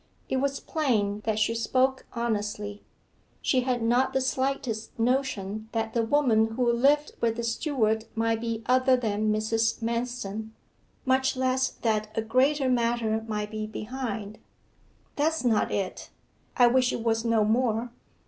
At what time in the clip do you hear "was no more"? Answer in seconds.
17.03-17.91